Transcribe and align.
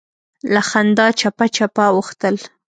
له 0.53 0.61
خندا 0.69 1.07
چپه 1.19 1.45
چپه 1.55 1.85
اوښتل. 1.95 2.35